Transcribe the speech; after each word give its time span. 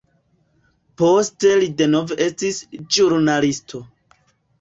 Poste 1.01 1.51
li 1.63 1.67
denove 1.81 2.17
estis 2.29 2.57
ĵurnalisto. 2.97 3.83